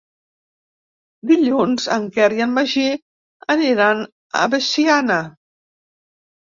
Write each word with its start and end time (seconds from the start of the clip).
Dilluns 1.31 1.85
en 1.97 2.09
Quer 2.17 2.31
i 2.39 2.41
en 2.47 2.57
Magí 2.57 2.89
aniran 3.59 4.05
a 4.43 4.45
Veciana. 4.57 5.25